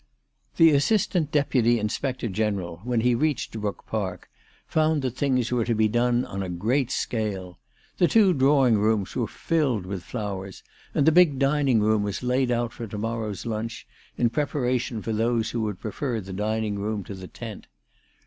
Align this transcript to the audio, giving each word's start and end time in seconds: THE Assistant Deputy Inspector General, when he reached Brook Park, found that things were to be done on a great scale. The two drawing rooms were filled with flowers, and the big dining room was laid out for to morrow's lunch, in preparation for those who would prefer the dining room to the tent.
THE 0.57 0.71
Assistant 0.71 1.31
Deputy 1.31 1.77
Inspector 1.77 2.27
General, 2.29 2.81
when 2.83 3.01
he 3.01 3.13
reached 3.13 3.51
Brook 3.61 3.85
Park, 3.85 4.31
found 4.65 5.03
that 5.03 5.15
things 5.15 5.51
were 5.51 5.63
to 5.63 5.75
be 5.75 5.87
done 5.87 6.25
on 6.25 6.41
a 6.41 6.49
great 6.49 6.89
scale. 6.89 7.59
The 7.99 8.07
two 8.07 8.33
drawing 8.33 8.79
rooms 8.79 9.15
were 9.15 9.27
filled 9.27 9.85
with 9.85 10.01
flowers, 10.01 10.63
and 10.95 11.05
the 11.05 11.11
big 11.11 11.37
dining 11.37 11.81
room 11.81 12.01
was 12.01 12.23
laid 12.23 12.49
out 12.49 12.73
for 12.73 12.87
to 12.87 12.97
morrow's 12.97 13.45
lunch, 13.45 13.85
in 14.17 14.31
preparation 14.31 15.03
for 15.03 15.13
those 15.13 15.51
who 15.51 15.61
would 15.61 15.79
prefer 15.79 16.19
the 16.19 16.33
dining 16.33 16.79
room 16.79 17.03
to 17.03 17.13
the 17.13 17.27
tent. 17.27 17.67